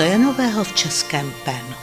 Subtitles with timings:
[0.00, 1.74] Co je nového v českém PEN?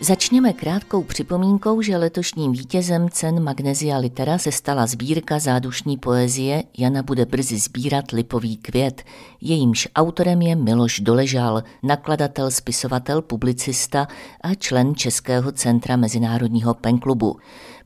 [0.00, 7.02] Začněme krátkou připomínkou, že letošním vítězem cen Magnesia Litera se stala sbírka zádušní poezie Jana
[7.02, 9.02] bude brzy sbírat Lipový květ.
[9.40, 14.08] Jejímž autorem je Miloš Doležal, nakladatel, spisovatel, publicista
[14.40, 17.36] a člen Českého centra Mezinárodního penklubu.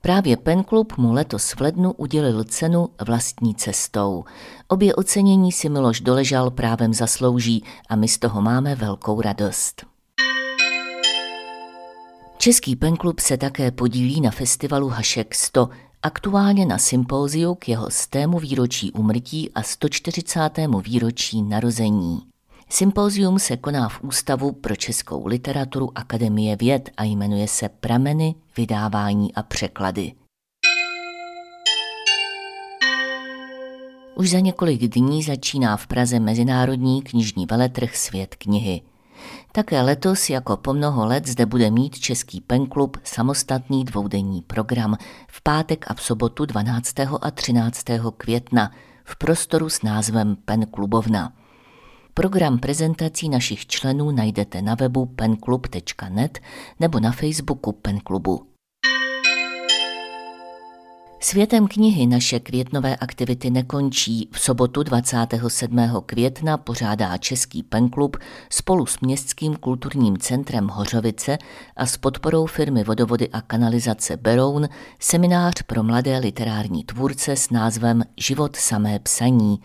[0.02, 4.24] Právě penklub mu letos v lednu udělil cenu vlastní cestou.
[4.68, 9.86] Obě ocenění si Miloš Doležal právem zaslouží a my z toho máme velkou radost.
[12.38, 15.68] Český penklub se také podílí na festivalu Hašek 100,
[16.02, 20.40] aktuálně na sympóziu k jeho stému výročí umrtí a 140.
[20.82, 22.29] výročí narození.
[22.72, 29.34] Sympózium se koná v Ústavu pro českou literaturu Akademie věd a jmenuje se Prameny, vydávání
[29.34, 30.12] a překlady.
[34.14, 38.82] Už za několik dní začíná v Praze Mezinárodní knižní veletrh Svět knihy.
[39.52, 44.96] Také letos, jako po mnoho let, zde bude mít Český penklub samostatný dvoudenní program
[45.28, 46.94] v pátek a v sobotu 12.
[47.20, 47.84] a 13.
[48.16, 48.70] května
[49.04, 51.32] v prostoru s názvem Penklubovna.
[52.14, 56.38] Program prezentací našich členů najdete na webu penklub.net
[56.80, 58.50] nebo na Facebooku Penklubu.
[61.22, 64.28] Světem knihy naše květnové aktivity nekončí.
[64.32, 65.78] V sobotu 27.
[66.06, 68.16] května pořádá Český penklub
[68.50, 71.38] spolu s Městským kulturním centrem Hořovice
[71.76, 78.02] a s podporou firmy Vodovody a kanalizace Beroun seminář pro mladé literární tvůrce s názvem
[78.16, 79.60] Život samé psaní,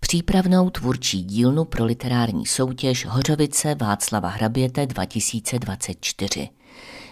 [0.00, 6.48] přípravnou tvůrčí dílnu pro literární soutěž Hořovice Václava Hraběte 2024.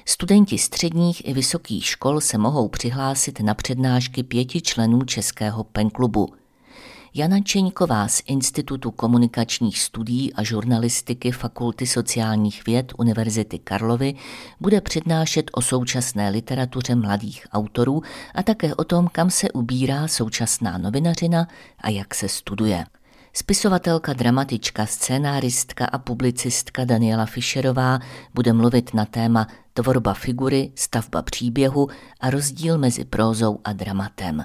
[0.07, 6.29] Studenti středních i vysokých škol se mohou přihlásit na přednášky pěti členů Českého penklubu.
[7.15, 14.15] Jana Čeňková z Institutu komunikačních studií a žurnalistiky Fakulty sociálních věd Univerzity Karlovy
[14.61, 18.03] bude přednášet o současné literatuře mladých autorů
[18.35, 21.49] a také o tom, kam se ubírá současná novinařina
[21.81, 22.85] a jak se studuje.
[23.33, 27.99] Spisovatelka, dramatička, scénáristka a publicistka Daniela Fischerová
[28.35, 31.89] bude mluvit na téma tvorba figury, stavba příběhu
[32.21, 34.45] a rozdíl mezi prózou a dramatem.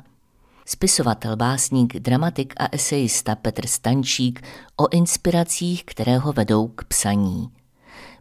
[0.65, 4.41] Spisovatel, básník, dramatik a esejista Petr Stančík
[4.75, 7.49] o inspiracích, které ho vedou k psaní.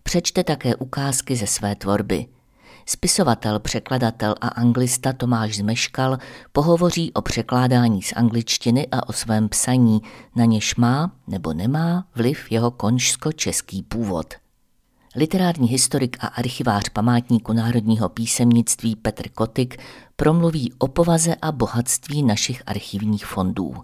[0.03, 2.27] Přečte také ukázky ze své tvorby–
[2.87, 6.19] Spisovatel, překladatel a anglista Tomáš Zmeškal
[6.53, 10.03] pohovoří o překládání z angličtiny a o svém psaní,
[10.37, 14.35] na něž má nebo nemá vliv jeho konžsko-český původ.
[15.17, 19.77] Literární historik a archivář památníku národního písemnictví Petr Kotik
[20.17, 23.75] promluví o povaze a bohatství našich archivních fondů.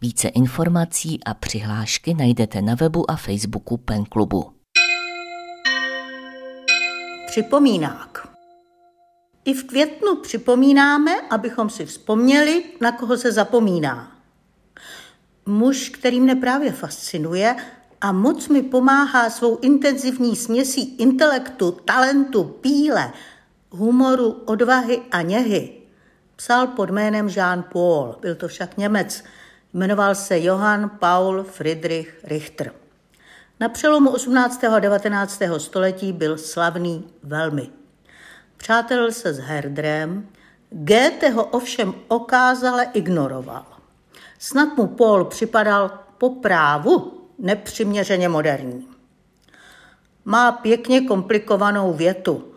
[0.00, 4.52] Více informací a přihlášky najdete na webu a Facebooku Pen Klubu.
[7.26, 8.28] Připomínák.
[9.44, 14.12] I v květnu připomínáme, abychom si vzpomněli, na koho se zapomíná.
[15.46, 17.56] Muž, který mne právě fascinuje
[18.04, 23.12] a moc mi pomáhá svou intenzivní směsí intelektu, talentu, píle,
[23.70, 25.72] humoru, odvahy a něhy,
[26.36, 29.24] psal pod jménem Jean Paul, byl to však Němec,
[29.74, 32.72] jmenoval se Johann Paul Friedrich Richter.
[33.60, 34.64] Na přelomu 18.
[34.64, 35.42] a 19.
[35.58, 37.68] století byl slavný velmi.
[38.56, 40.28] Přátel se s Herdrem,
[40.70, 43.66] Goethe ho ovšem okázale ignoroval.
[44.38, 47.13] Snad mu Paul připadal po právu
[47.44, 48.88] nepřiměřeně moderní.
[50.24, 52.54] Má pěkně komplikovanou větu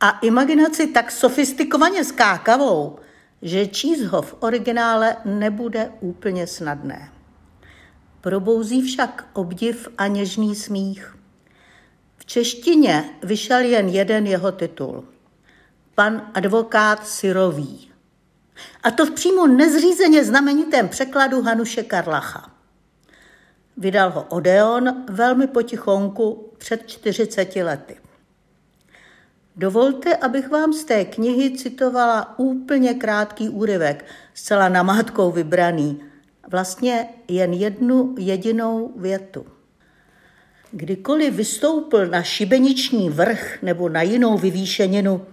[0.00, 2.98] a imaginaci tak sofistikovaně skákavou,
[3.42, 7.12] že číst ho v originále nebude úplně snadné.
[8.20, 11.16] Probouzí však obdiv a něžný smích.
[12.16, 15.04] V češtině vyšel jen jeden jeho titul.
[15.94, 17.90] Pan advokát Syrový.
[18.82, 22.53] A to v přímo nezřízeně znamenitém překladu Hanuše Karlacha.
[23.76, 27.96] Vydal ho Odeon velmi potichonku před 40 lety.
[29.56, 34.04] Dovolte, abych vám z té knihy citovala úplně krátký úryvek,
[34.34, 36.00] zcela namátkou vybraný–
[36.50, 39.46] vlastně jen jednu jedinou větu.
[40.70, 45.26] Kdykoliv vystoupil na šibeniční vrch nebo na jinou vyvýšeninu,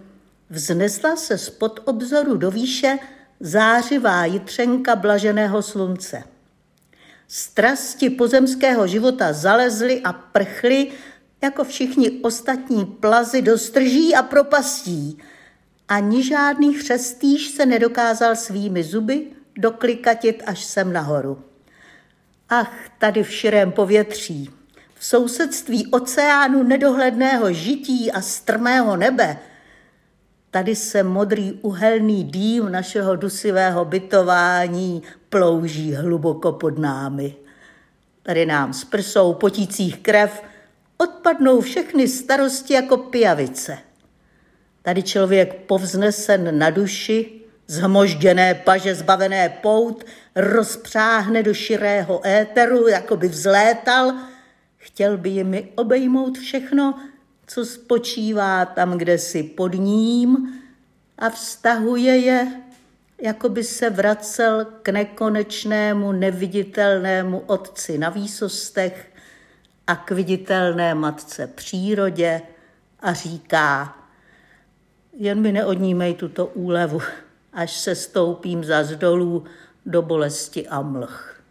[0.50, 2.98] vznesla se spod obzoru do výše
[3.40, 6.24] zářivá jitřenka blaženého slunce.
[7.34, 10.92] Strasti pozemského života zalezly a prchly,
[11.42, 15.18] jako všichni ostatní plazy do strží a propastí.
[15.88, 21.44] Ani žádný chřestýš se nedokázal svými zuby doklikatit až sem nahoru.
[22.50, 24.50] Ach, tady v širém povětří,
[24.96, 29.40] v sousedství oceánu nedohledného žití a strmého nebe,
[30.52, 37.36] tady se modrý uhelný dým našeho dusivého bytování plouží hluboko pod námi.
[38.24, 40.44] Tady nám s prsou potících krev
[40.98, 43.78] odpadnou všechny starosti jako pijavice.
[44.82, 50.06] Tady člověk povznesen na duši, zhmožděné paže zbavené pout,
[50.36, 54.14] rozpřáhne do širého éteru, jako by vzlétal,
[54.78, 57.00] chtěl by jimi obejmout všechno,
[57.54, 60.62] co spočívá tam, kde si pod ním
[61.18, 62.48] a vztahuje je,
[63.22, 69.12] jako by se vracel k nekonečnému, neviditelnému otci na výsostech
[69.88, 72.42] a k viditelné matce přírodě
[73.00, 73.98] a říká,
[75.14, 77.02] jen mi neodnímej tuto úlevu,
[77.54, 79.44] až se stoupím za zdolů
[79.86, 81.42] do bolesti a mlh.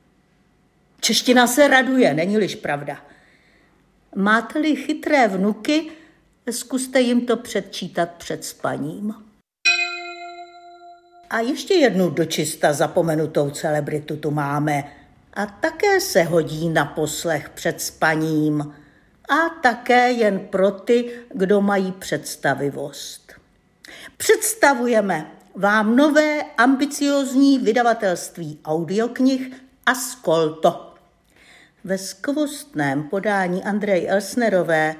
[1.01, 3.11] Čeština se raduje, není-liž pravda.
[4.17, 5.91] Máte-li chytré vnuky,
[6.51, 9.15] zkuste jim to předčítat před spaním.
[11.31, 14.85] A ještě jednu dočista zapomenutou celebritu tu máme.
[15.35, 18.75] A také se hodí na poslech před spaním.
[19.29, 23.33] A také jen pro ty, kdo mají představivost.
[24.17, 29.53] Představujeme vám nové ambiciozní vydavatelství audioknih
[29.87, 30.90] Ascolto.
[31.85, 34.97] Ve skvostném podání Andrej Elsnerové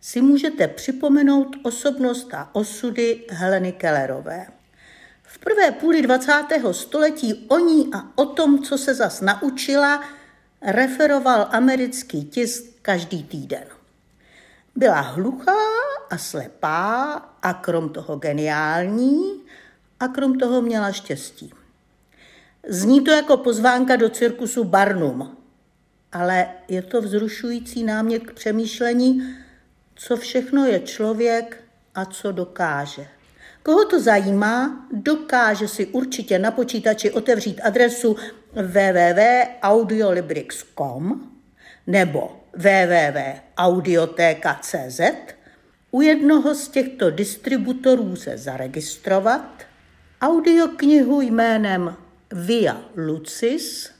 [0.00, 4.46] si můžete připomenout osobnost a osudy Heleny Kellerové.
[5.22, 6.32] V prvé půli 20.
[6.72, 10.04] století o ní a o tom, co se zas naučila,
[10.62, 13.64] referoval americký tisk každý týden.
[14.76, 15.56] Byla hluchá
[16.10, 17.12] a slepá
[17.42, 19.40] a krom toho geniální
[20.00, 21.52] a krom toho měla štěstí.
[22.68, 25.36] Zní to jako pozvánka do cirkusu Barnum,
[26.12, 29.36] ale je to vzrušující námět k přemýšlení,
[29.94, 31.64] co všechno je člověk
[31.94, 33.06] a co dokáže.
[33.62, 38.16] Koho to zajímá, dokáže si určitě na počítači otevřít adresu
[38.52, 41.30] www.audiolibrix.com
[41.86, 45.00] nebo www.audioteka.cz,
[45.90, 49.64] u jednoho z těchto distributorů se zaregistrovat,
[50.20, 51.96] audioknihu jménem
[52.32, 53.90] Via Lucis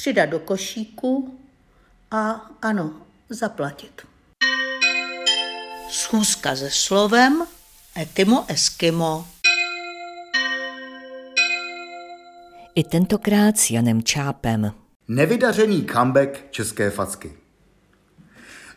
[0.00, 1.38] přidat do košíku
[2.10, 2.92] a ano,
[3.28, 4.02] zaplatit.
[5.90, 7.42] Schůzka se slovem
[7.96, 9.26] Etimo Eskimo.
[12.74, 14.72] I tentokrát s Janem Čápem.
[15.08, 17.32] Nevydařený comeback české facky.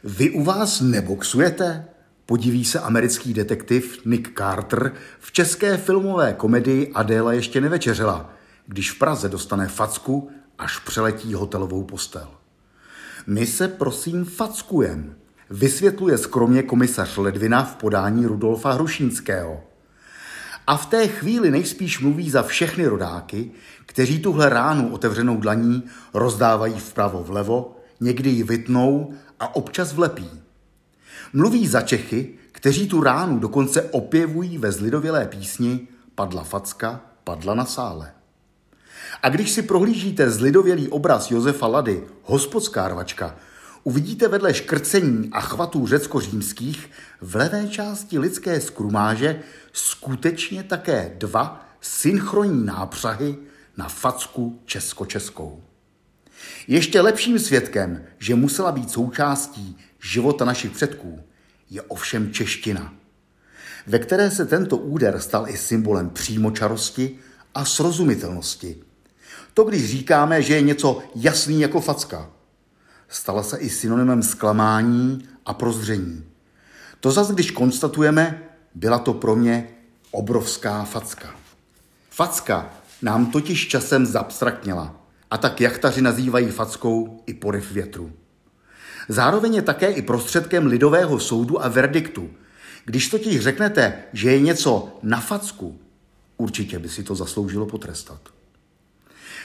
[0.03, 1.85] Vy u vás neboxujete?
[2.25, 8.33] Podiví se americký detektiv Nick Carter v české filmové komedii Adéla ještě nevečeřela,
[8.67, 12.27] když v Praze dostane facku, až přeletí hotelovou postel.
[13.27, 15.15] My se prosím fackujem,
[15.50, 19.63] vysvětluje skromně komisař Ledvina v podání Rudolfa Hrušínského.
[20.67, 23.51] A v té chvíli nejspíš mluví za všechny rodáky,
[23.85, 25.83] kteří tuhle ránu otevřenou dlaní
[26.13, 30.29] rozdávají vpravo vlevo, někdy ji vytnou a občas vlepí.
[31.33, 37.65] Mluví za Čechy, kteří tu ránu dokonce opěvují ve zlidovělé písni Padla facka, padla na
[37.65, 38.12] sále.
[39.24, 43.36] A když si prohlížíte zlidovělý obraz Josefa Lady, hospodská rvačka,
[43.83, 46.89] uvidíte vedle škrcení a chvatů řecko-římských
[47.22, 49.39] v levé části lidské skrumáže
[49.74, 53.38] skutečně také dva synchronní nápřahy
[53.77, 55.63] na facku česko-českou.
[56.67, 61.24] Ještě lepším svědkem, že musela být součástí života našich předků,
[61.69, 62.93] je ovšem čeština,
[63.88, 67.19] ve které se tento úder stal i symbolem přímočarosti
[67.55, 68.83] a srozumitelnosti.
[69.53, 72.29] To, když říkáme, že je něco jasný jako facka,
[73.10, 76.24] stala se i synonymem zklamání a prozření.
[77.00, 78.43] To zase, když konstatujeme,
[78.75, 79.67] byla to pro mě
[80.12, 81.36] obrovská facka.
[82.10, 84.95] Facka nám totiž časem zabstraktněla
[85.31, 88.12] a tak jachtaři nazývají fackou i poryv větru.
[89.10, 92.29] Zároveň je také i prostředkem lidového soudu a verdiktu.
[92.86, 95.79] Když totiž řeknete, že je něco na facku,
[96.38, 98.19] určitě by si to zasloužilo potrestat.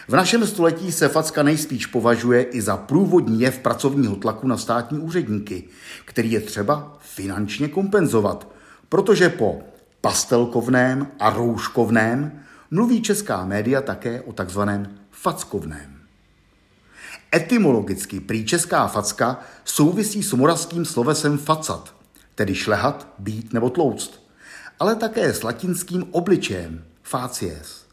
[0.09, 4.99] V našem století se facka nejspíš považuje i za průvodní jev pracovního tlaku na státní
[4.99, 5.65] úředníky,
[6.05, 8.49] který je třeba finančně kompenzovat,
[8.88, 9.61] protože po
[10.00, 15.99] pastelkovném a rouškovném mluví česká média také o takzvaném fackovném.
[17.35, 21.95] Etymologicky prý česká facka souvisí s moravským slovesem facat,
[22.35, 24.23] tedy šlehat, být nebo tlouct,
[24.81, 27.88] ale také s latinským obličejem facies.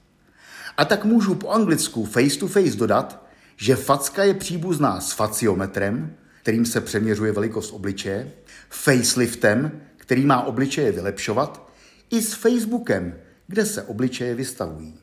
[0.77, 3.25] A tak můžu po anglicku face to face dodat,
[3.57, 8.31] že facka je příbuzná s faciometrem, kterým se přeměřuje velikost obličeje,
[8.69, 11.69] faceliftem, který má obličeje vylepšovat,
[12.09, 13.15] i s Facebookem,
[13.47, 14.99] kde se obličeje vystavují.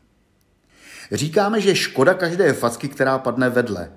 [1.13, 3.93] Říkáme, že škoda každé facky, která padne vedle,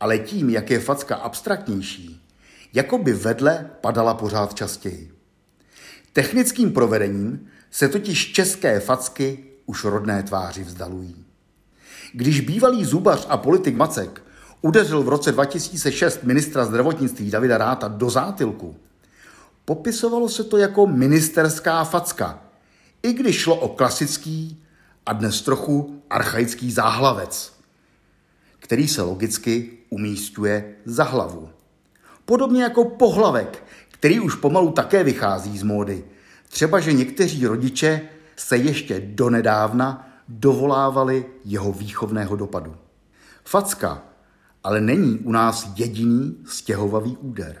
[0.00, 2.26] ale tím, jak je facka abstraktnější,
[2.72, 5.12] jako by vedle padala pořád častěji.
[6.12, 11.24] Technickým provedením se totiž české facky už rodné tváři vzdalují.
[12.12, 14.22] Když bývalý zubař a politik Macek
[14.62, 18.76] udeřil v roce 2006 ministra zdravotnictví Davida Ráta do zátilku,
[19.64, 22.42] popisovalo se to jako ministerská facka,
[23.02, 24.62] i když šlo o klasický
[25.06, 27.52] a dnes trochu archaický záhlavec,
[28.58, 31.48] který se logicky umístuje za hlavu.
[32.24, 36.04] Podobně jako pohlavek, který už pomalu také vychází z módy.
[36.48, 38.00] Třeba, že někteří rodiče
[38.40, 42.76] se ještě donedávna dovolávali jeho výchovného dopadu.
[43.44, 44.02] Facka
[44.64, 47.56] ale není u nás jediný stěhovavý úder.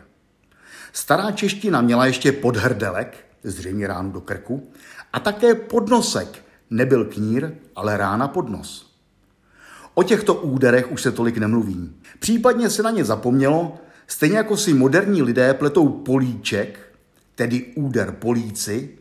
[0.92, 4.70] Stará čeština měla ještě podhrdelek, zřejmě ránu do krku,
[5.12, 8.96] a také podnosek, nebyl knír, ale rána pod nos.
[9.94, 11.92] O těchto úderech už se tolik nemluví.
[12.18, 16.96] Případně se na ně zapomnělo, stejně jako si moderní lidé pletou políček,
[17.34, 18.99] tedy úder políci,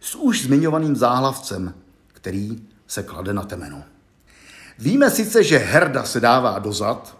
[0.00, 1.74] s už zmiňovaným záhlavcem,
[2.08, 3.84] který se klade na temeno.
[4.78, 7.16] Víme sice, že herda se dává dozad,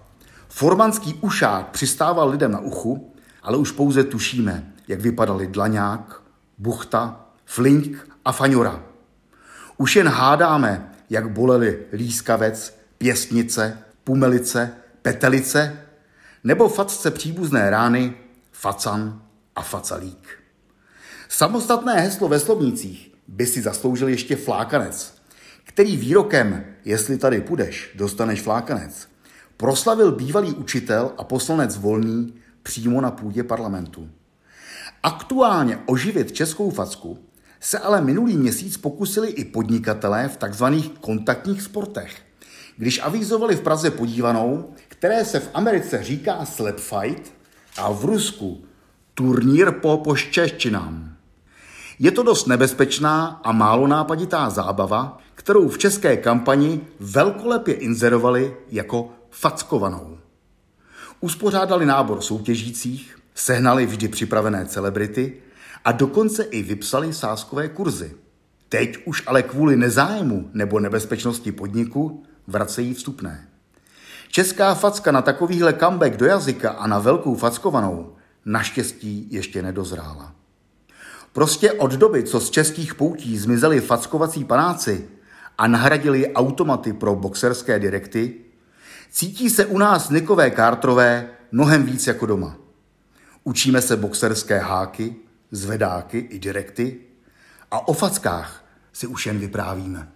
[0.49, 6.23] formanský ušák přistával lidem na uchu, ale už pouze tušíme, jak vypadali Dlaňák,
[6.59, 8.83] Buchta, Flink a Faňura.
[9.77, 14.73] Už jen hádáme, jak boleli Lískavec, Pěstnice, Pumelice,
[15.03, 15.87] Petelice
[16.45, 18.15] nebo fatce příbuzné rány
[18.53, 19.23] Facan
[19.57, 20.40] a Facalík.
[21.33, 25.15] Samostatné heslo ve slovnících by si zasloužil ještě flákanec,
[25.65, 29.09] který výrokem, jestli tady půjdeš, dostaneš flákanec,
[29.57, 34.09] proslavil bývalý učitel a poslanec Volný přímo na půdě parlamentu.
[35.03, 37.19] Aktuálně oživit českou facku
[37.61, 42.23] se ale minulý měsíc pokusili i podnikatelé v takzvaných kontaktních sportech,
[42.77, 47.33] když avizovali v Praze podívanou, které se v Americe říká slap fight
[47.79, 48.65] a v Rusku
[49.15, 51.20] turnír po poštěščinám.
[52.03, 59.13] Je to dost nebezpečná a málo nápaditá zábava, kterou v české kampani velkolepě inzerovali jako
[59.31, 60.19] fackovanou.
[61.21, 65.37] Uspořádali nábor soutěžících, sehnali vždy připravené celebrity
[65.85, 68.15] a dokonce i vypsali sáskové kurzy.
[68.69, 73.49] Teď už ale kvůli nezájmu nebo nebezpečnosti podniku vracejí vstupné.
[74.29, 80.40] Česká facka na takovýhle comeback do jazyka a na velkou fackovanou naštěstí ještě nedozrála.
[81.33, 85.09] Prostě od doby, co z českých poutí zmizeli fackovací panáci
[85.59, 88.35] a nahradili automaty pro boxerské direkty,
[89.11, 92.57] cítí se u nás Nikové Kártrové mnohem víc jako doma.
[93.45, 95.17] Učíme se boxerské háky,
[95.51, 97.01] zvedáky i direkty
[97.71, 100.13] a o fackách si už jen vyprávíme.